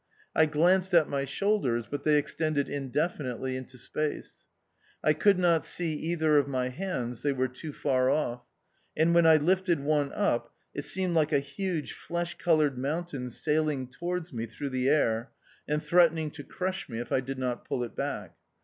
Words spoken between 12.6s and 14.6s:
mountain sailing towards me